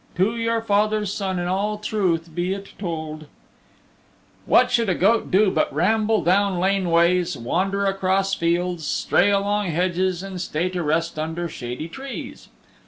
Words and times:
"To 0.15 0.35
your 0.35 0.63
father's 0.63 1.13
Son 1.13 1.37
in 1.37 1.45
all 1.47 1.77
truth 1.77 2.33
be 2.33 2.55
it 2.55 2.69
told" 2.79 3.27
What 4.47 4.71
should 4.71 4.89
a 4.89 4.95
goat 4.95 5.29
do 5.29 5.51
but 5.51 5.71
ramble 5.71 6.23
down 6.23 6.57
laneways, 6.59 7.37
wander 7.37 7.85
across 7.85 8.33
fields, 8.33 8.83
stray 8.83 9.29
along 9.29 9.67
hedges 9.67 10.23
and 10.23 10.41
stay 10.41 10.69
to 10.69 10.81
rest 10.81 11.19
under 11.19 11.47
shady 11.47 11.87
trees? 11.87 12.49